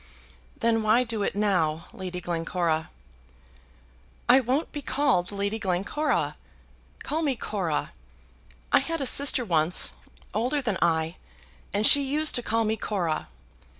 "Then 0.59 0.81
why 0.81 1.03
do 1.03 1.21
it 1.21 1.35
now, 1.35 1.85
Lady 1.93 2.19
Glencora?" 2.19 2.89
"I 4.27 4.39
won't 4.39 4.71
be 4.71 4.81
called 4.81 5.31
Lady 5.31 5.59
Glencora. 5.59 6.37
Call 7.03 7.21
me 7.21 7.35
Cora. 7.35 7.91
I 8.71 8.79
had 8.79 8.99
a 8.99 9.05
sister 9.05 9.45
once, 9.45 9.93
older 10.33 10.59
than 10.59 10.79
I, 10.81 11.17
and 11.71 11.85
she 11.85 12.01
used 12.01 12.33
to 12.33 12.41
call 12.41 12.63
me 12.65 12.77
Cora. 12.77 13.27